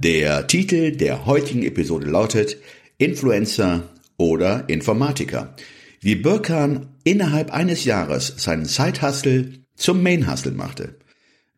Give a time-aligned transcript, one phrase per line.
[0.00, 2.58] Der Titel der heutigen Episode lautet
[2.98, 3.82] Influencer
[4.16, 5.56] oder Informatiker.
[6.00, 10.94] Wie Birkan innerhalb eines Jahres seinen Side-Hustle zum Main-Hustle machte.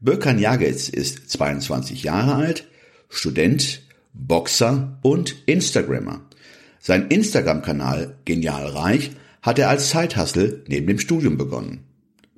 [0.01, 2.67] Birkan Jagetz ist 22 Jahre alt,
[3.11, 3.83] Student,
[4.15, 6.23] Boxer und Instagrammer.
[6.79, 9.11] Sein Instagram-Kanal Genial Reich
[9.43, 11.81] hat er als Side-Hustle neben dem Studium begonnen.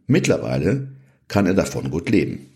[0.09, 0.89] Mittlerweile
[1.29, 2.52] kann er davon gut leben.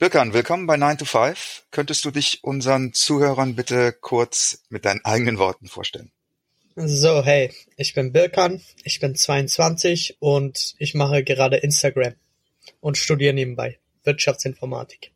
[0.00, 1.64] Birkan, willkommen bei 9 to 5.
[1.72, 6.12] Könntest du dich unseren Zuhörern bitte kurz mit deinen eigenen Worten vorstellen?
[6.76, 12.14] So, hey, ich bin Birkan, ich bin 22 und ich mache gerade Instagram
[12.78, 15.10] und studiere nebenbei Wirtschaftsinformatik.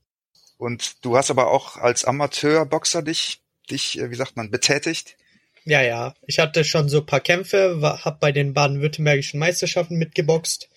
[0.58, 5.16] Und du hast aber auch als Amateurboxer dich, dich, äh, wie sagt man, betätigt?
[5.64, 10.68] Ja, ja, ich hatte schon so paar Kämpfe, war, hab bei den baden-württembergischen Meisterschaften mitgeboxt.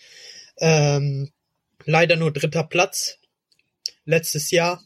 [0.60, 1.32] Ähm,
[1.86, 3.18] leider nur dritter Platz
[4.06, 4.84] letztes Jahr.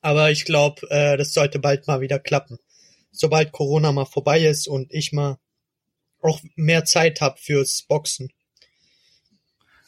[0.00, 2.58] Aber ich glaube, äh, das sollte bald mal wieder klappen.
[3.12, 5.38] Sobald Corona mal vorbei ist und ich mal
[6.20, 8.32] auch mehr Zeit habe fürs Boxen.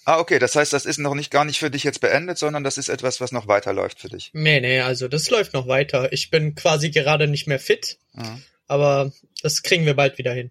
[0.07, 2.63] Ah, okay, das heißt, das ist noch nicht gar nicht für dich jetzt beendet, sondern
[2.63, 4.31] das ist etwas, was noch weiterläuft für dich.
[4.35, 6.13] Nee, nee, also das läuft noch weiter.
[6.13, 8.43] Ich bin quasi gerade nicht mehr fit, Mhm.
[8.67, 10.51] aber das kriegen wir bald wieder hin.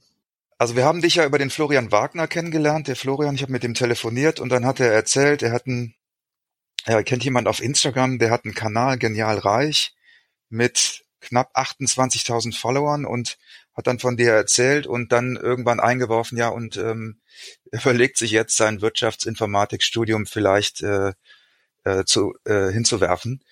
[0.58, 2.88] Also wir haben dich ja über den Florian Wagner kennengelernt.
[2.88, 5.94] Der Florian, ich habe mit ihm telefoniert und dann hat er erzählt, er hat einen,
[6.86, 9.94] er kennt jemand auf Instagram, der hat einen Kanal Genial Reich
[10.50, 13.38] mit knapp 28.000 Followern und
[13.74, 17.22] hat dann von dir erzählt und dann irgendwann eingeworfen, ja, und ähm,
[17.72, 21.14] er überlegt sich jetzt sein Wirtschaftsinformatikstudium vielleicht äh,
[21.86, 23.44] äh, zu, äh, hinzuwerfen,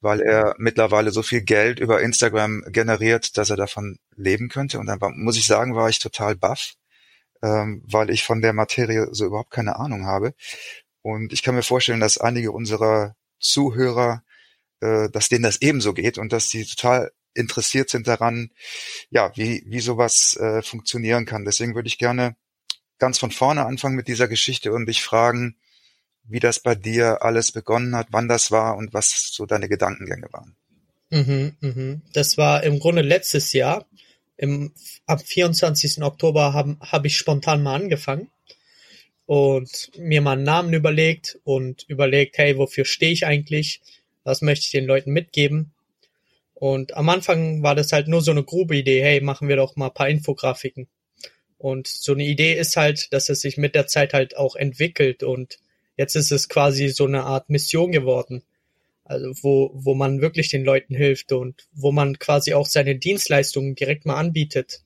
[0.00, 4.78] weil er mittlerweile so viel Geld über Instagram generiert, dass er davon leben könnte.
[4.78, 6.74] Und dann war, muss ich sagen, war ich total baff,
[7.42, 10.34] ähm, weil ich von der Materie so überhaupt keine Ahnung habe.
[11.02, 14.22] Und ich kann mir vorstellen, dass einige unserer Zuhörer,
[14.80, 18.50] äh, dass denen das ebenso geht und dass die total interessiert sind daran,
[19.10, 21.44] ja, wie, wie sowas äh, funktionieren kann.
[21.44, 22.36] Deswegen würde ich gerne
[22.98, 25.56] ganz von vorne anfangen mit dieser Geschichte und dich fragen,
[26.24, 30.28] wie das bei dir alles begonnen hat, wann das war und was so deine Gedankengänge
[30.32, 30.56] waren.
[31.10, 32.02] Mhm, mhm.
[32.12, 33.86] Das war im Grunde letztes Jahr.
[34.36, 34.72] Im,
[35.06, 36.02] am 24.
[36.02, 38.28] Oktober habe hab ich spontan mal angefangen
[39.30, 43.80] und mir mal einen Namen überlegt und überlegt, hey, wofür stehe ich eigentlich?
[44.24, 45.70] Was möchte ich den Leuten mitgeben?
[46.54, 49.76] Und am Anfang war das halt nur so eine grobe Idee, hey, machen wir doch
[49.76, 50.88] mal ein paar Infografiken.
[51.58, 55.22] Und so eine Idee ist halt, dass es sich mit der Zeit halt auch entwickelt
[55.22, 55.60] und
[55.96, 58.42] jetzt ist es quasi so eine Art Mission geworden.
[59.04, 63.76] Also wo, wo man wirklich den Leuten hilft und wo man quasi auch seine Dienstleistungen
[63.76, 64.82] direkt mal anbietet.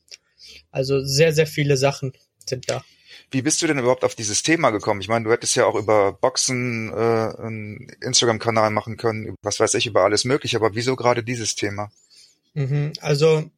[0.71, 2.13] Also sehr, sehr viele Sachen
[2.45, 2.85] sind da.
[3.31, 5.01] Wie bist du denn überhaupt auf dieses Thema gekommen?
[5.01, 9.75] Ich meine, du hättest ja auch über Boxen äh, einen Instagram-Kanal machen können, was weiß
[9.75, 11.91] ich, über alles mögliche, aber wieso gerade dieses Thema?
[12.55, 13.51] Mhm, also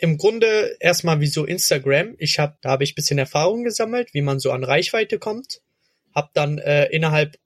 [0.00, 2.14] im Grunde erstmal wieso Instagram.
[2.18, 5.60] Ich habe, da habe ich bisschen Erfahrung gesammelt, wie man so an Reichweite kommt.
[6.14, 7.38] Hab dann äh, innerhalb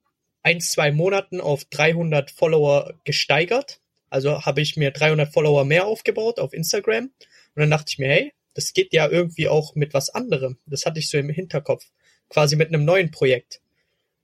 [0.43, 3.81] ein, zwei Monaten auf 300 Follower gesteigert.
[4.11, 7.05] Also habe ich mir 300 Follower mehr aufgebaut auf Instagram.
[7.05, 7.13] Und
[7.55, 10.59] dann dachte ich mir, hey, das geht ja irgendwie auch mit was anderem.
[10.67, 11.85] Das hatte ich so im Hinterkopf.
[12.29, 13.61] Quasi mit einem neuen Projekt.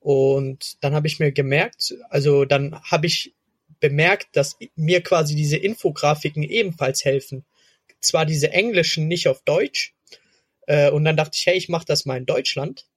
[0.00, 3.32] Und dann habe ich mir gemerkt, also dann habe ich
[3.78, 7.44] bemerkt, dass mir quasi diese Infografiken ebenfalls helfen.
[8.00, 9.94] Zwar diese englischen nicht auf Deutsch.
[10.66, 12.88] Äh, und dann dachte ich, hey, ich mache das mal in Deutschland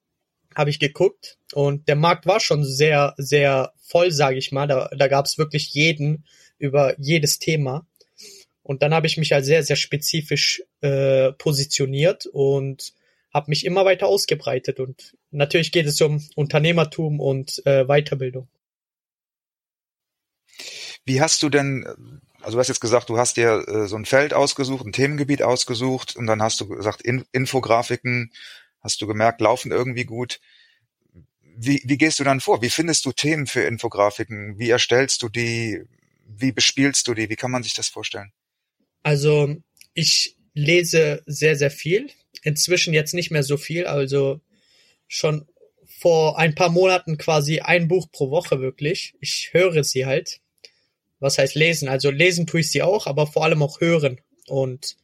[0.57, 4.67] habe ich geguckt und der Markt war schon sehr, sehr voll, sage ich mal.
[4.67, 6.25] Da, da gab es wirklich jeden
[6.57, 7.85] über jedes Thema.
[8.67, 12.91] Und dann habe ich mich halt sehr, sehr spezifisch äh, positioniert und
[13.33, 14.81] habe mich immer weiter ausgebreitet.
[14.81, 18.49] Und natürlich geht es um Unternehmertum und äh, Weiterbildung.
[21.05, 21.85] Wie hast du denn,
[22.41, 25.43] also du hast jetzt gesagt, du hast dir äh, so ein Feld ausgesucht, ein Themengebiet
[25.43, 28.33] ausgesucht und dann hast du gesagt, In Infografiken,
[28.81, 30.41] hast du gemerkt, laufen irgendwie gut.
[31.55, 32.61] Wie, wie gehst du dann vor?
[32.61, 34.59] Wie findest du Themen für Infografiken?
[34.59, 35.83] Wie erstellst du die?
[36.25, 37.29] Wie bespielst du die?
[37.29, 38.33] Wie kann man sich das vorstellen?
[39.03, 39.55] Also
[39.93, 42.09] ich lese sehr, sehr viel.
[42.43, 44.39] inzwischen jetzt nicht mehr so viel, also
[45.07, 45.47] schon
[45.85, 49.15] vor ein paar Monaten quasi ein Buch pro Woche wirklich.
[49.19, 50.39] Ich höre sie halt.
[51.19, 51.89] Was heißt lesen?
[51.89, 54.21] Also lesen tue ich sie auch, aber vor allem auch hören.
[54.47, 54.95] Und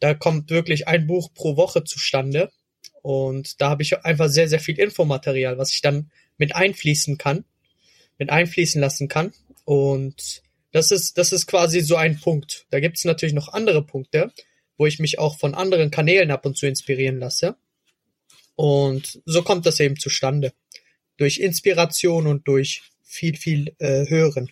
[0.00, 2.50] da kommt wirklich ein Buch pro Woche zustande.
[3.02, 7.44] Und da habe ich einfach sehr, sehr viel Infomaterial, was ich dann mit einfließen kann,
[8.18, 9.32] mit einfließen lassen kann.
[9.64, 10.42] Und
[10.72, 12.66] das ist, das ist quasi so ein Punkt.
[12.70, 14.32] Da gibt es natürlich noch andere Punkte,
[14.76, 17.56] wo ich mich auch von anderen Kanälen ab und zu inspirieren lasse.
[18.56, 20.52] Und so kommt das eben zustande.
[21.18, 24.50] Durch Inspiration und durch viel, viel äh, Hören.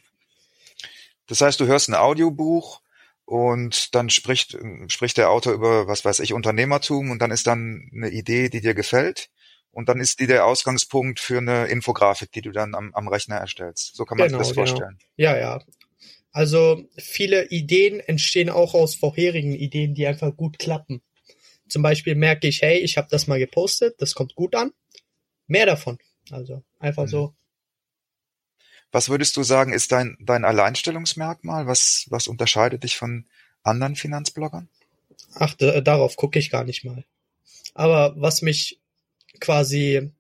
[1.27, 2.83] Das heißt, du hörst ein Audiobuch
[3.25, 4.59] und dann spricht,
[4.89, 8.61] spricht der Autor über, was weiß ich, Unternehmertum und dann ist dann eine Idee, die
[8.61, 9.31] dir gefällt.
[9.73, 13.37] Und dann ist die der Ausgangspunkt für eine Infografik, die du dann am, am Rechner
[13.37, 13.95] erstellst.
[13.95, 14.67] So kann man genau, sich das genau.
[14.67, 14.99] vorstellen.
[15.17, 15.61] Ja, ja.
[16.33, 21.03] Also viele Ideen entstehen auch aus vorherigen Ideen, die einfach gut klappen.
[21.69, 24.73] Zum Beispiel merke ich, hey, ich habe das mal gepostet, das kommt gut an.
[25.47, 25.99] Mehr davon.
[26.31, 27.09] Also einfach mhm.
[27.09, 27.35] so.
[28.93, 31.67] Was würdest du sagen, ist dein, dein Alleinstellungsmerkmal?
[31.67, 33.27] Was, was unterscheidet dich von
[33.63, 34.69] anderen Finanzbloggern?
[35.35, 37.05] Ach, darauf gucke ich gar nicht mal.
[37.75, 38.81] Aber was mich
[39.39, 40.11] quasi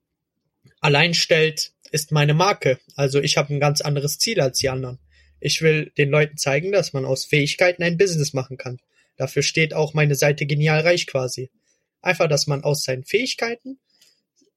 [0.80, 2.78] allein stellt, ist meine Marke.
[2.94, 4.98] Also ich habe ein ganz anderes Ziel als die anderen.
[5.40, 8.78] Ich will den Leuten zeigen, dass man aus Fähigkeiten ein Business machen kann.
[9.16, 11.50] Dafür steht auch meine Seite Genial Reich quasi.
[12.02, 13.78] Einfach, dass man aus seinen Fähigkeiten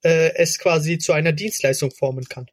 [0.04, 2.48] äh, es quasi zu einer Dienstleistung formen kann.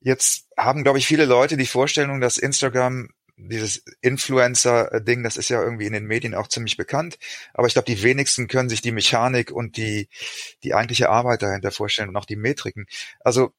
[0.00, 5.62] Jetzt haben, glaube ich, viele Leute die Vorstellung, dass Instagram dieses Influencer-Ding, das ist ja
[5.62, 7.18] irgendwie in den Medien auch ziemlich bekannt.
[7.54, 10.08] Aber ich glaube, die wenigsten können sich die Mechanik und die,
[10.62, 12.86] die eigentliche Arbeit dahinter vorstellen und auch die Metriken.
[13.20, 13.52] Also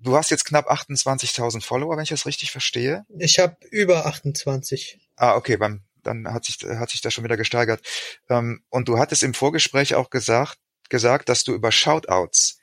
[0.00, 3.04] du hast jetzt knapp 28.000 Follower, wenn ich das richtig verstehe.
[3.18, 4.98] Ich habe über 28.
[5.16, 7.80] Ah, okay, beim, dann hat sich, hat sich das schon wieder gesteigert.
[8.28, 10.58] Ähm, und du hattest im Vorgespräch auch gesagt,
[10.88, 12.58] gesagt, dass du über Shoutouts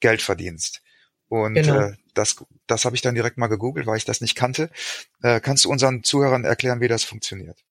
[0.00, 0.82] Geld verdienst.
[1.28, 1.80] Und genau.
[1.80, 2.36] äh, das,
[2.66, 4.70] das habe ich dann direkt mal gegoogelt, weil ich das nicht kannte.
[5.22, 7.64] Äh, kannst du unseren Zuhörern erklären, wie das funktioniert?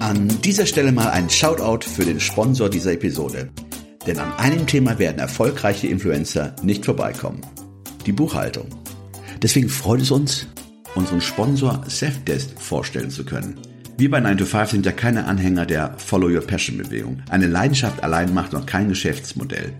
[0.00, 3.52] An dieser Stelle mal ein Shoutout für den Sponsor dieser Episode.
[4.10, 7.42] Denn an einem Thema werden erfolgreiche Influencer nicht vorbeikommen.
[8.06, 8.66] Die Buchhaltung.
[9.40, 10.48] Deswegen freut es uns,
[10.96, 13.60] unseren Sponsor Safdesk vorstellen zu können.
[13.96, 17.22] Wir bei 9 to 5 sind ja keine Anhänger der Follow Your Passion Bewegung.
[17.30, 19.74] Eine Leidenschaft allein macht noch kein Geschäftsmodell.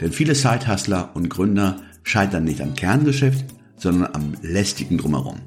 [0.00, 3.44] Denn viele Sidehustler und Gründer scheitern nicht am Kerngeschäft,
[3.76, 5.40] sondern am lästigen Drumherum.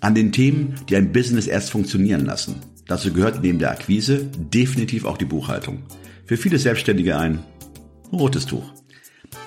[0.00, 2.54] An den Themen, die ein Business erst funktionieren lassen.
[2.86, 5.82] Dazu gehört neben der Akquise definitiv auch die Buchhaltung.
[6.24, 7.40] Für viele Selbstständige ein
[8.12, 8.64] rotes Tuch.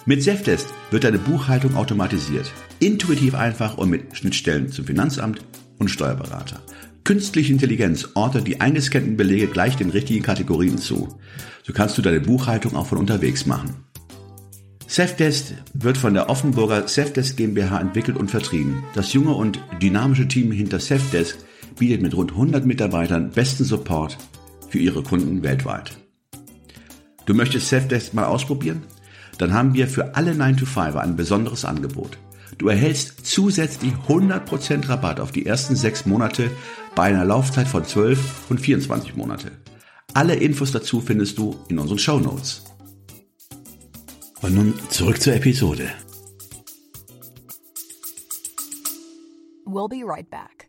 [0.06, 5.39] Mit Safdesk wird deine Buchhaltung automatisiert, intuitiv einfach und mit Schnittstellen zum Finanzamt
[5.77, 6.61] und Steuerberater.
[7.03, 11.19] Künstliche Intelligenz ortet die eingescannten Belege gleich den richtigen Kategorien zu.
[11.63, 13.83] So kannst du deine Buchhaltung auch von unterwegs machen.
[14.88, 18.83] Safdesk wird von der Offenburger Safdesk GmbH entwickelt und vertrieben.
[18.95, 21.38] Das junge und dynamische Team hinter Safdesk
[21.77, 24.17] bietet mit rund 100 Mitarbeitern besten Support
[24.69, 25.99] für ihre Kunden weltweit.
[27.30, 28.81] Du möchtest Safdesk mal ausprobieren?
[29.38, 32.18] Dann haben wir für alle 9-to-5er ein besonderes Angebot.
[32.58, 36.50] Du erhältst zusätzlich 100% Rabatt auf die ersten sechs Monate
[36.96, 39.52] bei einer Laufzeit von 12 und 24 Monate.
[40.16, 42.64] Alle Infos dazu findest du in unseren Show Notes.
[44.42, 45.88] Und nun zurück zur Episode.
[49.68, 50.69] We'll be right back.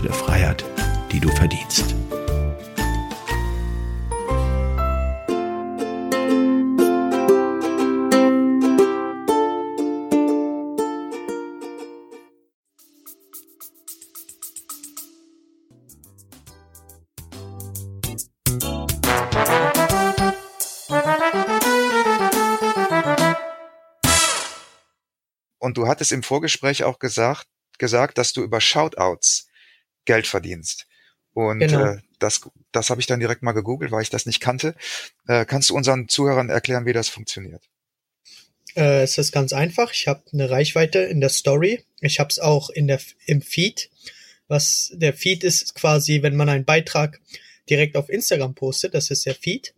[0.00, 0.64] zu der Freiheit,
[1.12, 1.94] die du verdienst.
[25.58, 27.46] Und du hattest im Vorgespräch auch gesagt,
[27.78, 29.49] gesagt, dass du über Shoutouts
[30.10, 30.88] Geld verdienst.
[31.34, 31.84] Und genau.
[31.84, 32.40] äh, das,
[32.72, 34.74] das habe ich dann direkt mal gegoogelt, weil ich das nicht kannte.
[35.28, 37.62] Äh, kannst du unseren Zuhörern erklären, wie das funktioniert?
[38.74, 39.92] Äh, es ist ganz einfach.
[39.92, 41.84] Ich habe eine Reichweite in der Story.
[42.00, 43.88] Ich habe es auch in der im Feed.
[44.48, 47.20] Was der Feed ist quasi, wenn man einen Beitrag
[47.68, 49.74] direkt auf Instagram postet, das ist der Feed.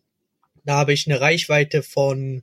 [0.65, 2.43] Da habe ich eine Reichweite von,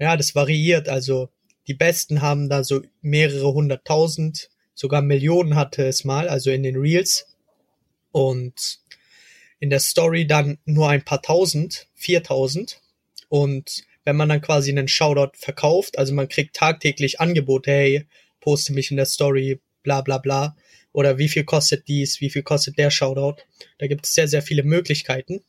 [0.00, 0.88] ja, das variiert.
[0.88, 1.28] Also
[1.68, 6.76] die Besten haben da so mehrere hunderttausend, sogar Millionen hatte es mal, also in den
[6.76, 7.26] Reels.
[8.12, 8.78] Und
[9.58, 12.80] in der Story dann nur ein paar tausend, viertausend.
[13.28, 18.06] Und wenn man dann quasi einen Shoutout verkauft, also man kriegt tagtäglich Angebote, hey,
[18.40, 20.56] poste mich in der Story, bla bla bla.
[20.92, 23.42] Oder wie viel kostet dies, wie viel kostet der Shoutout.
[23.78, 25.42] Da gibt es sehr, sehr viele Möglichkeiten.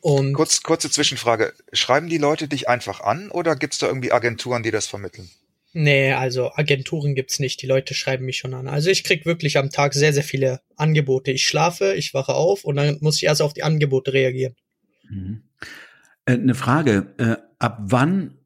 [0.00, 1.54] Und Kurz, kurze Zwischenfrage.
[1.72, 5.30] Schreiben die Leute dich einfach an oder gibt es da irgendwie Agenturen, die das vermitteln?
[5.78, 7.60] Nee, also Agenturen gibt's nicht.
[7.60, 8.66] Die Leute schreiben mich schon an.
[8.66, 11.32] Also ich krieg wirklich am Tag sehr, sehr viele Angebote.
[11.32, 14.56] Ich schlafe, ich wache auf und dann muss ich erst auf die Angebote reagieren.
[15.10, 15.42] Mhm.
[16.24, 17.12] Äh, eine Frage.
[17.18, 18.38] Äh, ab wann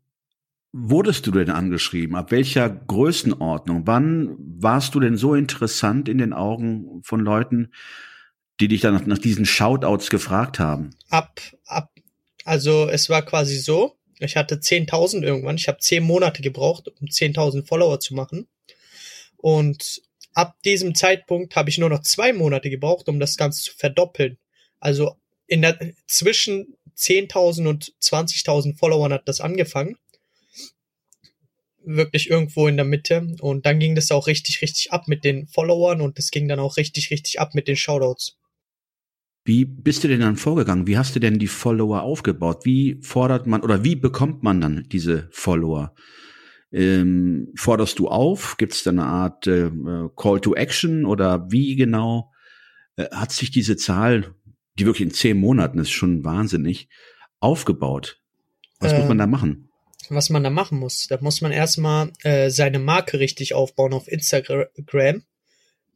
[0.73, 2.17] wurdest du denn angeschrieben?
[2.17, 3.87] Ab welcher Größenordnung?
[3.87, 7.71] Wann warst du denn so interessant in den Augen von Leuten,
[8.59, 10.91] die dich dann nach, nach diesen Shoutouts gefragt haben?
[11.11, 11.93] Ab, ab,
[12.45, 17.09] also es war quasi so, ich hatte 10.000 irgendwann, ich habe 10 Monate gebraucht, um
[17.09, 18.49] 10.000 Follower zu machen.
[19.37, 20.03] Und
[20.35, 24.39] ab diesem Zeitpunkt habe ich nur noch zwei Monate gebraucht, um das Ganze zu verdoppeln.
[24.79, 29.97] Also in der, zwischen 10.000 und 20.000 Followern hat das angefangen.
[31.83, 33.35] Wirklich irgendwo in der Mitte.
[33.41, 36.61] Und dann ging das auch richtig, richtig ab mit den Followern und das ging dann
[36.61, 38.37] auch richtig, richtig ab mit den Shoutouts.
[39.45, 40.87] Wie bist du denn dann vorgegangen?
[40.87, 42.65] Wie hast du denn die Follower aufgebaut?
[42.65, 45.95] Wie fordert man oder wie bekommt man dann diese Follower?
[46.73, 48.57] Ähm, forderst du auf?
[48.59, 49.71] Gibt es da eine Art äh,
[50.17, 52.33] Call to Action oder wie genau
[52.97, 54.35] äh, hat sich diese Zahl,
[54.79, 56.89] die wirklich in zehn Monaten ist schon wahnsinnig,
[57.41, 58.21] aufgebaut?
[58.79, 59.71] Was äh, muss man da ähm, machen?
[60.11, 64.07] Was man da machen muss, da muss man erstmal äh, seine Marke richtig aufbauen auf
[64.09, 65.23] Instagram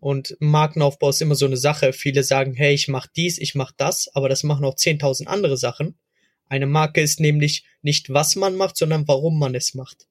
[0.05, 1.95] und Markenaufbau ist immer so eine Sache.
[1.95, 5.57] Viele sagen, hey, ich mach dies, ich mach das, aber das machen auch 10.000 andere
[5.57, 5.99] Sachen.
[6.47, 10.07] Eine Marke ist nämlich nicht, was man macht, sondern warum man es macht.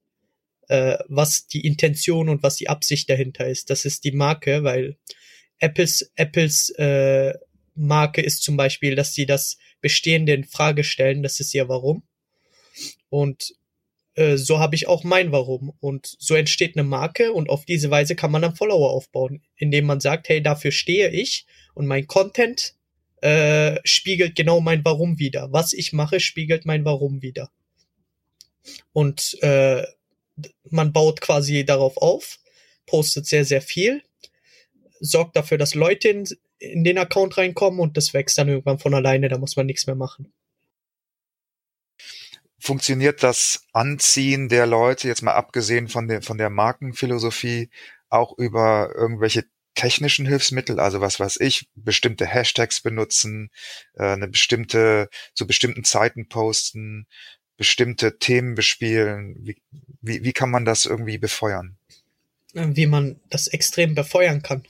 [0.67, 3.69] Äh, was die Intention und was die Absicht dahinter ist.
[3.69, 4.97] Das ist die Marke, weil
[5.59, 7.35] Apples, Apples äh,
[7.75, 11.21] Marke ist zum Beispiel, dass sie das Bestehende in Frage stellen.
[11.21, 12.01] Das ist ihr Warum.
[13.09, 13.53] Und
[14.15, 15.74] äh, so habe ich auch mein Warum.
[15.79, 19.86] Und so entsteht eine Marke und auf diese Weise kann man dann Follower aufbauen, indem
[19.86, 22.75] man sagt, hey, dafür stehe ich und mein Content
[23.22, 25.51] äh, spiegelt genau mein Warum wieder.
[25.51, 27.50] Was ich mache, spiegelt mein Warum wieder.
[28.91, 29.84] Und äh,
[30.70, 32.39] man baut quasi darauf auf,
[32.86, 34.03] postet sehr, sehr viel,
[35.00, 36.27] sorgt dafür, dass Leute in,
[36.60, 39.86] in den Account reinkommen und das wächst dann irgendwann von alleine, da muss man nichts
[39.86, 40.32] mehr machen
[42.63, 47.70] funktioniert das Anziehen der Leute, jetzt mal abgesehen von der, von der Markenphilosophie,
[48.08, 49.43] auch über irgendwelche
[49.75, 53.50] technischen Hilfsmittel, also was weiß ich, bestimmte Hashtags benutzen,
[53.96, 57.05] äh, eine bestimmte, zu bestimmten Zeiten posten,
[57.58, 59.36] bestimmte Themen bespielen.
[59.39, 59.62] Wie,
[60.01, 61.75] wie, wie kann man das irgendwie befeuern?
[62.53, 64.63] Wie man das extrem befeuern kann.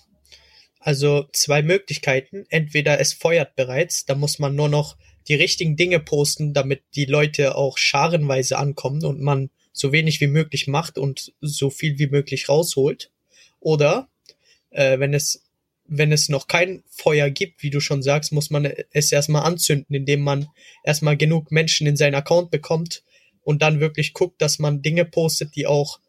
[0.80, 2.48] Also zwei Möglichkeiten.
[2.50, 7.06] Entweder es feuert bereits, da muss man nur noch die richtigen Dinge posten, damit die
[7.06, 12.08] Leute auch scharenweise ankommen und man so wenig wie möglich macht und so viel wie
[12.08, 13.12] möglich rausholt.
[13.60, 14.10] Oder
[14.70, 15.44] äh, wenn es
[15.86, 19.94] wenn es noch kein Feuer gibt, wie du schon sagst, muss man es erstmal anzünden,
[19.94, 20.48] indem man
[20.84, 23.04] erstmal genug Menschen in seinen Account bekommt
[23.42, 26.00] und dann wirklich guckt, dass man Dinge postet, die auch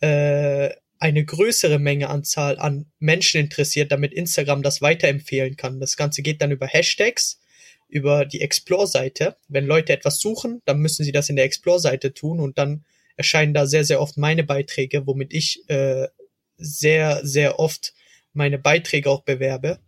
[0.00, 5.80] äh, eine größere Menge Anzahl an Menschen interessiert, damit Instagram das weiterempfehlen kann.
[5.80, 7.40] Das Ganze geht dann über Hashtags
[7.88, 9.36] über die Explore-Seite.
[9.48, 12.84] Wenn Leute etwas suchen, dann müssen sie das in der Explore-Seite tun und dann
[13.16, 16.08] erscheinen da sehr, sehr oft meine Beiträge, womit ich äh,
[16.56, 17.94] sehr, sehr oft
[18.32, 19.78] meine Beiträge auch bewerbe.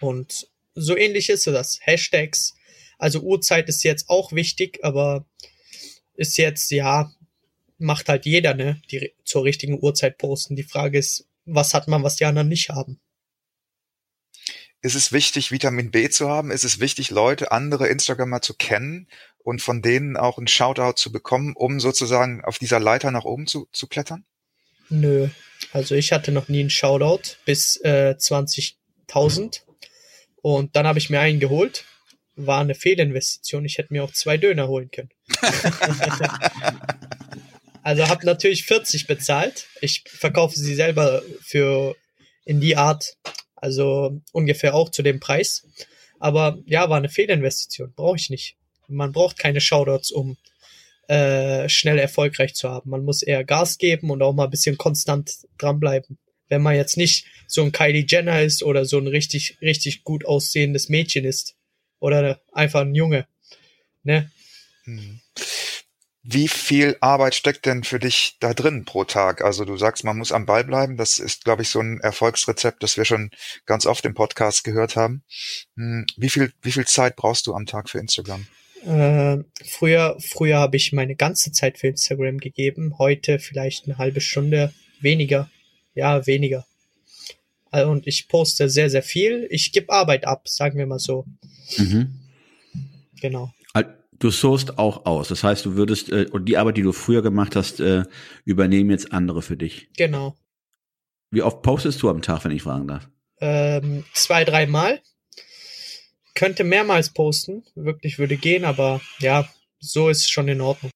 [0.00, 1.78] Und so ähnlich ist das.
[1.82, 2.54] Hashtags,
[2.98, 5.26] also Uhrzeit ist jetzt auch wichtig, aber
[6.14, 7.12] ist jetzt, ja,
[7.78, 10.56] macht halt jeder, ne, die zur richtigen Uhrzeit posten.
[10.56, 13.00] Die Frage ist, was hat man, was die anderen nicht haben?
[14.82, 16.50] Ist es wichtig, Vitamin B zu haben?
[16.50, 19.08] Ist es wichtig, Leute, andere Instagrammer zu kennen
[19.38, 23.46] und von denen auch einen Shoutout zu bekommen, um sozusagen auf dieser Leiter nach oben
[23.46, 24.24] zu, zu klettern?
[24.88, 25.28] Nö.
[25.72, 29.60] Also ich hatte noch nie einen Shoutout bis äh, 20.000
[30.42, 31.84] und dann habe ich mir einen geholt.
[32.34, 33.64] War eine Fehlinvestition.
[33.64, 35.10] Ich hätte mir auch zwei Döner holen können.
[37.84, 39.66] Also habe natürlich 40 bezahlt.
[39.80, 41.96] Ich verkaufe sie selber für
[42.44, 43.16] in die Art,
[43.62, 45.66] also ungefähr auch zu dem Preis.
[46.18, 47.92] Aber ja, war eine Fehlinvestition.
[47.94, 48.56] Brauche ich nicht.
[48.88, 50.36] Man braucht keine Shoutouts, um
[51.08, 52.90] äh, schnell erfolgreich zu haben.
[52.90, 56.18] Man muss eher Gas geben und auch mal ein bisschen konstant dranbleiben.
[56.48, 60.26] Wenn man jetzt nicht so ein Kylie Jenner ist oder so ein richtig, richtig gut
[60.26, 61.54] aussehendes Mädchen ist.
[62.00, 63.26] Oder einfach ein Junge.
[64.02, 64.30] Ne?
[64.84, 65.20] Mhm.
[66.24, 69.42] Wie viel Arbeit steckt denn für dich da drin pro Tag?
[69.42, 70.96] Also du sagst, man muss am Ball bleiben.
[70.96, 73.30] Das ist, glaube ich, so ein Erfolgsrezept, das wir schon
[73.66, 75.24] ganz oft im Podcast gehört haben.
[75.76, 78.46] Hm, wie viel, wie viel Zeit brauchst du am Tag für Instagram?
[78.84, 82.98] Äh, früher, früher habe ich meine ganze Zeit für Instagram gegeben.
[82.98, 85.50] Heute vielleicht eine halbe Stunde weniger.
[85.94, 86.64] Ja, weniger.
[87.72, 89.48] Also, und ich poste sehr, sehr viel.
[89.50, 91.26] Ich gebe Arbeit ab, sagen wir mal so.
[91.78, 92.14] Mhm.
[93.20, 93.52] Genau.
[94.22, 95.26] Du sourst auch aus.
[95.26, 98.04] Das heißt, du würdest, äh, und die Arbeit, die du früher gemacht hast, äh,
[98.44, 99.88] übernehmen jetzt andere für dich.
[99.96, 100.36] Genau.
[101.32, 103.08] Wie oft postest du am Tag, wenn ich fragen darf?
[103.40, 105.02] Ähm, zwei, dreimal.
[106.36, 107.64] Könnte mehrmals posten.
[107.74, 109.48] Wirklich würde gehen, aber ja,
[109.80, 110.92] so ist schon in Ordnung.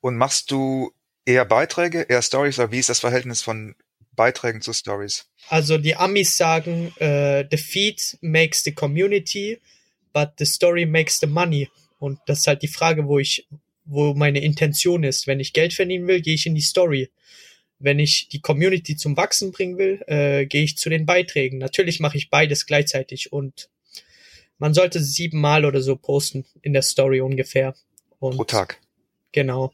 [0.00, 0.92] Und machst du
[1.26, 3.74] eher Beiträge, eher Stories, oder wie ist das Verhältnis von
[4.12, 5.26] Beiträgen zu Stories?
[5.50, 9.60] Also die Amis sagen, äh, the feed makes the community,
[10.14, 11.68] but the story makes the money.
[12.00, 13.46] Und das ist halt die Frage, wo ich,
[13.84, 15.28] wo meine Intention ist.
[15.28, 17.10] Wenn ich Geld verdienen will, gehe ich in die Story.
[17.78, 21.58] Wenn ich die Community zum Wachsen bringen will, äh, gehe ich zu den Beiträgen.
[21.58, 23.70] Natürlich mache ich beides gleichzeitig und
[24.58, 27.74] man sollte siebenmal oder so posten in der Story ungefähr.
[28.18, 28.80] Und Pro Tag.
[29.32, 29.72] Genau.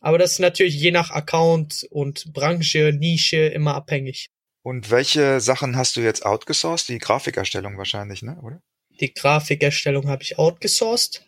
[0.00, 4.30] Aber das ist natürlich je nach Account und Branche, Nische immer abhängig.
[4.62, 6.88] Und welche Sachen hast du jetzt outgesourced?
[6.88, 8.38] Die Grafikerstellung wahrscheinlich, ne?
[8.42, 8.60] Oder?
[9.00, 11.24] Die Grafikerstellung habe ich outgesourced.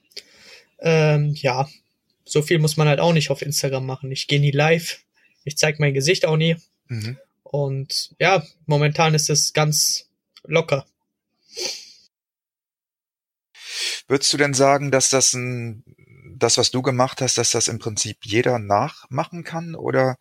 [0.80, 1.68] Ähm, ja,
[2.24, 4.12] so viel muss man halt auch nicht auf Instagram machen.
[4.12, 5.00] Ich gehe nie live.
[5.44, 6.56] Ich zeige mein Gesicht auch nie.
[6.88, 7.18] Mhm.
[7.42, 10.08] Und ja, momentan ist es ganz
[10.44, 10.86] locker.
[14.08, 15.84] Würdest du denn sagen, dass das ein,
[16.36, 19.74] das, was du gemacht hast, dass das im Prinzip jeder nachmachen kann?
[19.74, 20.16] Oder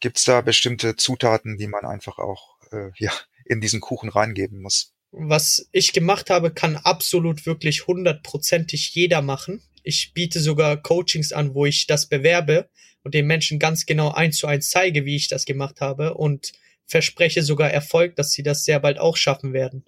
[0.00, 3.12] gibt's da bestimmte Zutaten, die man einfach auch äh, ja,
[3.44, 4.93] in diesen Kuchen reingeben muss?
[5.16, 9.62] Was ich gemacht habe, kann absolut wirklich hundertprozentig jeder machen.
[9.84, 12.68] Ich biete sogar Coachings an, wo ich das bewerbe
[13.04, 16.52] und den Menschen ganz genau eins zu eins zeige, wie ich das gemacht habe und
[16.86, 19.84] verspreche sogar Erfolg, dass sie das sehr bald auch schaffen werden.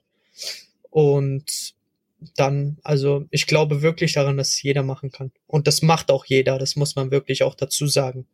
[0.90, 1.74] Und
[2.36, 5.32] dann, also ich glaube wirklich daran, dass jeder machen kann.
[5.48, 8.28] Und das macht auch jeder, das muss man wirklich auch dazu sagen.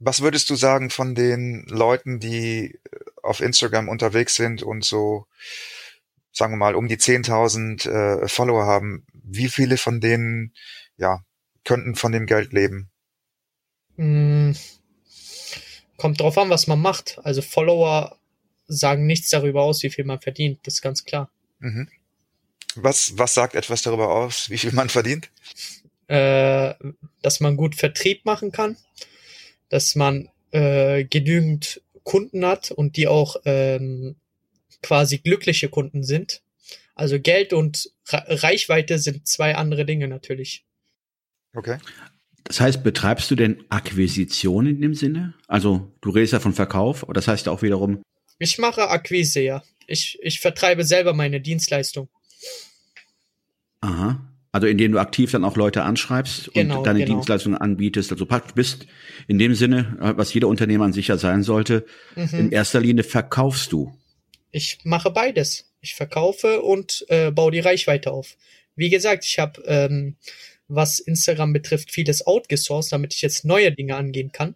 [0.00, 2.80] Was würdest du sagen von den Leuten, die
[3.22, 5.26] auf Instagram unterwegs sind und so,
[6.32, 9.06] sagen wir mal, um die 10.000 äh, Follower haben?
[9.12, 10.52] Wie viele von denen,
[10.96, 11.24] ja,
[11.64, 12.90] könnten von dem Geld leben?
[13.96, 14.52] Mm,
[15.96, 17.20] kommt drauf an, was man macht.
[17.22, 18.18] Also Follower
[18.66, 20.60] sagen nichts darüber aus, wie viel man verdient.
[20.64, 21.30] Das ist ganz klar.
[21.60, 21.88] Mhm.
[22.74, 25.30] Was, was sagt etwas darüber aus, wie viel man verdient?
[26.08, 26.74] Äh,
[27.20, 28.76] dass man gut Vertrieb machen kann,
[29.68, 34.16] dass man äh, genügend Kunden hat und die auch ähm,
[34.82, 36.42] quasi glückliche Kunden sind.
[36.94, 40.64] Also Geld und Ra Reichweite sind zwei andere Dinge natürlich.
[41.54, 41.78] Okay.
[42.44, 45.34] Das heißt, betreibst du denn Akquisition in dem Sinne?
[45.46, 48.02] Also du redest ja von Verkauf, aber das heißt auch wiederum.
[48.38, 49.62] Ich mache Akquise, ja.
[49.86, 52.08] Ich, ich vertreibe selber meine Dienstleistung.
[53.80, 54.31] Aha.
[54.52, 57.14] Also indem du aktiv dann auch Leute anschreibst Genau, und deine genau.
[57.14, 58.12] Dienstleistungen anbietest.
[58.12, 58.86] Also bist
[59.26, 62.28] in dem Sinne, was jeder Unternehmer an sich ja sein sollte, Mhm.
[62.38, 63.96] in erster Linie verkaufst du.
[64.50, 65.72] Ich mache beides.
[65.80, 68.36] Ich verkaufe und äh, baue die Reichweite auf.
[68.76, 70.16] Wie gesagt, ich habe, ähm,
[70.68, 74.54] was Instagram betrifft, vieles outgesourced, damit ich jetzt neue Dinge angehen kann.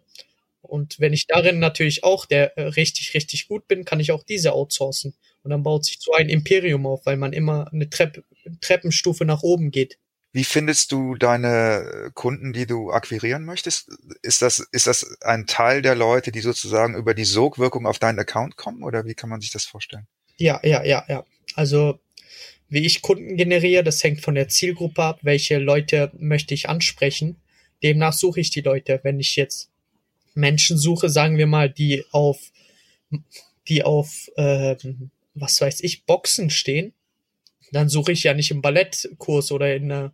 [0.61, 4.23] Und wenn ich darin natürlich auch der äh, richtig, richtig gut bin, kann ich auch
[4.23, 5.15] diese outsourcen.
[5.43, 8.23] Und dann baut sich so ein Imperium auf, weil man immer eine Trepp
[8.61, 9.97] Treppenstufe nach oben geht.
[10.31, 13.89] Wie findest du deine Kunden, die du akquirieren möchtest?
[14.21, 18.19] Ist das, ist das ein Teil der Leute, die sozusagen über die Sogwirkung auf deinen
[18.19, 20.07] Account kommen oder wie kann man sich das vorstellen?
[20.37, 21.25] Ja, ja, ja, ja.
[21.55, 21.99] Also
[22.69, 27.37] wie ich Kunden generiere, das hängt von der Zielgruppe ab, welche Leute möchte ich ansprechen.
[27.81, 28.99] Demnach suche ich die Leute.
[29.03, 29.69] Wenn ich jetzt
[30.35, 32.51] Menschen suche, sagen wir mal, die auf,
[33.67, 36.93] die auf, ähm, was weiß ich, Boxen stehen,
[37.71, 40.13] dann suche ich ja nicht im Ballettkurs oder in einer,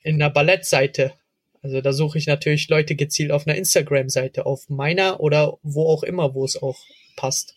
[0.00, 1.12] in einer Ballettseite.
[1.62, 6.02] Also da suche ich natürlich Leute gezielt auf einer Instagram-Seite, auf meiner oder wo auch
[6.02, 6.78] immer, wo es auch
[7.16, 7.56] passt.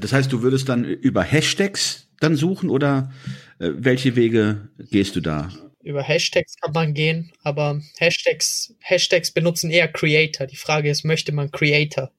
[0.00, 3.12] Das heißt, du würdest dann über Hashtags dann suchen oder
[3.58, 5.50] äh, welche Wege gehst du da?
[5.82, 10.46] Über Hashtags kann man gehen, aber Hashtags, Hashtags benutzen eher Creator.
[10.46, 12.10] Die Frage ist, möchte man Creator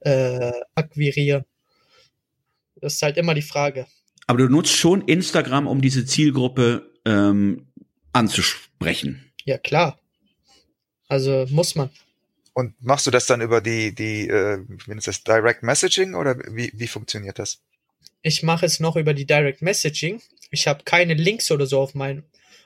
[0.00, 1.44] äh, akquirieren?
[2.80, 3.86] Das ist halt immer die Frage.
[4.26, 7.68] Aber du nutzt schon Instagram, um diese Zielgruppe ähm,
[8.12, 9.30] anzusprechen.
[9.44, 10.00] Ja, klar.
[11.08, 11.90] Also muss man.
[12.52, 16.38] Und machst du das dann über die, die, äh, wie nennt das, Direct Messaging oder
[16.50, 17.62] wie, wie funktioniert das?
[18.22, 20.20] Ich mache es noch über die Direct Messaging.
[20.50, 22.24] Ich habe keine Links oder so auf meinem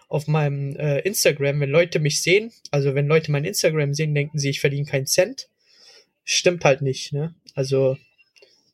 [0.09, 1.61] auf meinem äh, Instagram.
[1.61, 5.07] Wenn Leute mich sehen, also wenn Leute mein Instagram sehen, denken sie, ich verdiene keinen
[5.07, 5.50] Cent.
[6.25, 7.13] Stimmt halt nicht.
[7.13, 7.35] Ne?
[7.55, 7.97] Also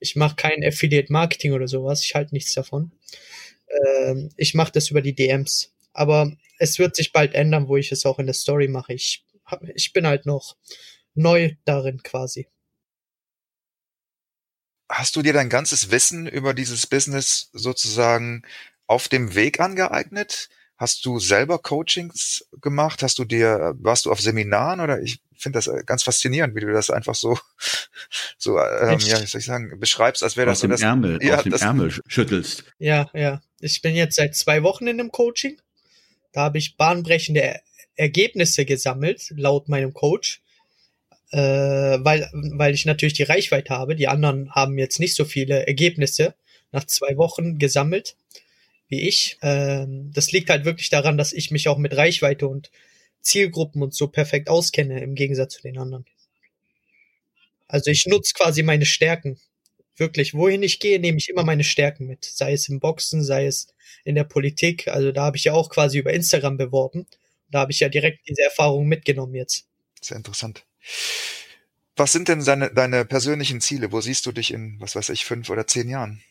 [0.00, 2.02] ich mache kein Affiliate Marketing oder sowas.
[2.02, 2.92] Ich halte nichts davon.
[3.96, 5.72] Ähm, ich mache das über die DMs.
[5.92, 8.92] Aber es wird sich bald ändern, wo ich es auch in der Story mache.
[8.92, 9.24] Ich,
[9.74, 10.56] ich bin halt noch
[11.14, 12.48] neu darin quasi.
[14.88, 18.42] Hast du dir dein ganzes Wissen über dieses Business sozusagen
[18.86, 20.48] auf dem Weg angeeignet?
[20.76, 23.02] Hast du selber Coachings gemacht?
[23.02, 26.72] Hast du dir, warst du auf Seminaren oder ich finde das ganz faszinierend, wie du
[26.72, 27.38] das einfach so,
[28.38, 30.82] so, ähm, ja, wie soll ich sagen, beschreibst, als wäre das aus so dem das.
[30.82, 32.64] Ärmel, ja, aus dem das- Ärmel schüttelst.
[32.78, 33.40] Ja, ja.
[33.60, 35.58] Ich bin jetzt seit zwei Wochen in einem Coaching.
[36.32, 37.62] Da habe ich bahnbrechende er
[37.98, 40.42] Ergebnisse gesammelt, laut meinem Coach.
[41.30, 43.96] Äh, weil, weil ich natürlich die Reichweite habe.
[43.96, 46.34] Die anderen haben jetzt nicht so viele Ergebnisse
[46.72, 48.16] nach zwei Wochen gesammelt
[48.88, 49.38] wie ich.
[49.42, 52.70] Ähm, das liegt halt wirklich daran, dass ich mich auch mit Reichweite und
[53.20, 56.06] Zielgruppen und so perfekt auskenne, im Gegensatz zu den anderen.
[57.68, 59.38] Also ich nutze quasi meine Stärken.
[59.96, 62.24] Wirklich, wohin ich gehe, nehme ich immer meine Stärken mit.
[62.24, 63.68] Sei es im Boxen, sei es
[64.04, 64.88] in der Politik.
[64.88, 67.06] Also da habe ich ja auch quasi über Instagram beworben.
[67.50, 69.66] Da habe ich ja direkt diese Erfahrung mitgenommen jetzt.
[70.00, 70.64] Sehr interessant.
[71.96, 73.90] Was sind denn deine, deine persönlichen Ziele?
[73.90, 76.22] Wo siehst du dich in, was weiß ich, fünf oder zehn Jahren?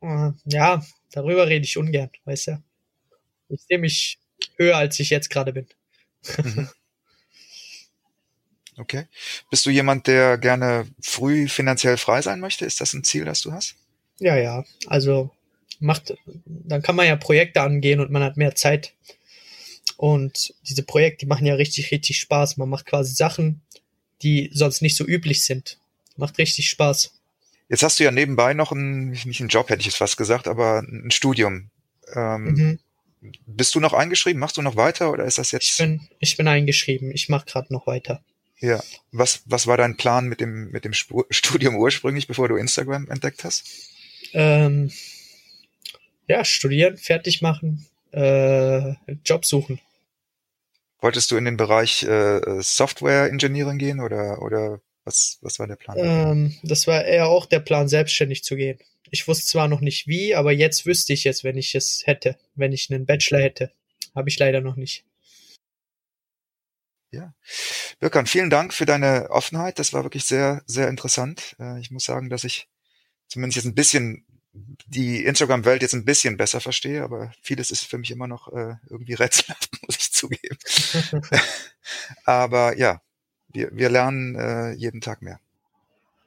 [0.00, 2.62] Äh, Ja, darüber rede ich ungern, weißt du.
[3.50, 4.18] Ich sehe mich
[4.56, 5.66] höher, als ich jetzt gerade bin.
[6.42, 6.68] Mhm.
[8.78, 9.06] Okay.
[9.50, 12.64] Bist du jemand, der gerne früh finanziell frei sein möchte?
[12.64, 13.74] Ist das ein Ziel, das du hast?
[14.20, 14.64] Ja, ja.
[14.86, 15.32] Also
[15.80, 16.14] macht,
[16.46, 18.94] dann kann man ja Projekte angehen und man hat mehr Zeit.
[19.96, 22.56] Und diese Projekte, die machen ja richtig, richtig Spaß.
[22.56, 23.62] Man macht quasi Sachen,
[24.22, 25.78] die sonst nicht so üblich sind.
[26.16, 27.17] Macht richtig Spaß.
[27.68, 30.48] Jetzt hast du ja nebenbei noch ein, nicht einen Job, hätte ich jetzt fast gesagt,
[30.48, 31.70] aber ein Studium.
[32.14, 32.78] Ähm, Mhm.
[33.46, 34.38] Bist du noch eingeschrieben?
[34.38, 35.70] Machst du noch weiter oder ist das jetzt?
[35.70, 37.10] Ich bin, ich bin eingeschrieben.
[37.10, 38.22] Ich mache gerade noch weiter.
[38.60, 38.80] ja.
[39.10, 40.92] Was, was war dein Plan mit dem, mit dem
[41.30, 43.64] Studium ursprünglich, bevor du Instagram entdeckt hast?
[44.34, 44.92] Ähm,
[46.28, 48.92] ja, studieren, fertig machen, äh,
[49.24, 49.80] Job suchen.
[51.00, 55.76] Wolltest du in den Bereich äh, Software Engineering gehen oder, oder was, was war der
[55.76, 55.96] Plan?
[55.98, 58.78] Ähm, das war eher auch der Plan, selbstständig zu gehen.
[59.10, 62.36] Ich wusste zwar noch nicht wie, aber jetzt wüsste ich es, wenn ich es hätte,
[62.54, 63.72] wenn ich einen Bachelor hätte.
[64.14, 65.04] Habe ich leider noch nicht.
[67.10, 67.34] Ja.
[68.00, 69.78] Birkan, vielen Dank für deine Offenheit.
[69.78, 71.56] Das war wirklich sehr, sehr interessant.
[71.58, 72.68] Äh, Ich muss sagen, dass ich
[73.28, 74.26] zumindest jetzt ein bisschen
[74.86, 78.74] die Instagram-Welt jetzt ein bisschen besser verstehe, aber vieles ist für mich immer noch äh,
[78.90, 80.58] irgendwie rätselhaft, muss ich zugeben.
[82.24, 83.00] aber ja,
[83.52, 85.40] wir, wir lernen äh, jeden Tag mehr.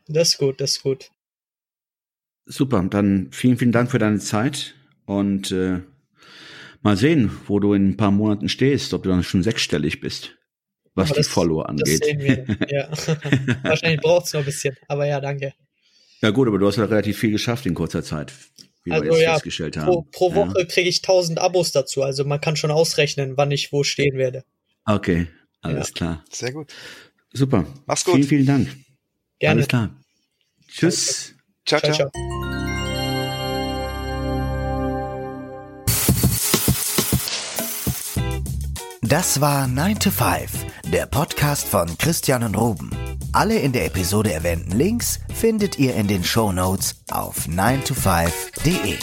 [0.07, 1.09] Das ist gut, das ist gut.
[2.45, 4.73] Super, dann vielen, vielen Dank für deine Zeit
[5.05, 5.81] und äh,
[6.81, 10.35] mal sehen, wo du in ein paar Monaten stehst, ob du dann schon sechsstellig bist,
[10.95, 12.03] was Aber die das- Follower Das angeht.
[12.05, 12.45] sehen wir.
[12.69, 12.89] Ja.
[13.63, 15.53] Wahrscheinlich braucht es noch ein bisschen, aber ja, danke.
[16.21, 18.33] Ja gut, aber du hast ja relativ viel geschafft in kurzer Zeit,
[18.83, 19.85] wie Also wir jetzt ja, festgestellt haben.
[19.85, 20.35] Pro, pro Ja.
[20.35, 24.17] Woche kriege ich 1000 Abos dazu, also man kann schon ausrechnen, wann ich wo stehen
[24.17, 24.43] werde.
[24.85, 25.27] Okay,
[25.61, 26.23] alles klar.
[26.31, 26.73] Sehr gut.
[27.33, 27.65] Super.
[27.85, 28.15] Mach's gut.
[28.15, 28.75] Vielen, vielen Dank.
[29.39, 29.59] Gerne.
[29.59, 29.89] Alles klar.
[30.67, 31.33] Tschüss.
[31.65, 32.09] Ciao, Ciao, ciao.
[32.11, 33.21] ciao.
[39.01, 40.49] Das war 9 to 5,
[40.93, 42.89] der Podcast von Christian und Ruben.
[43.33, 48.97] Alle in der Episode erwähnten Links findet ihr in den Shownotes auf 9to5.de.